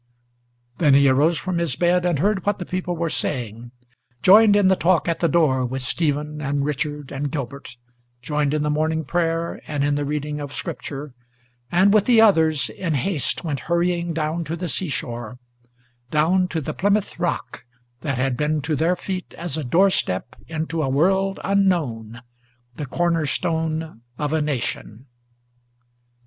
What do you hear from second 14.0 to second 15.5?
down to the sea shore,